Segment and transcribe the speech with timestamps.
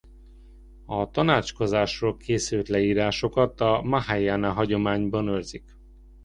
[0.85, 5.75] A tanácskozásról készült leírásokat a mahájána hagyományban őrzik.